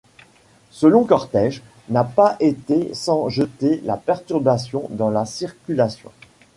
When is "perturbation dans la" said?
3.97-5.27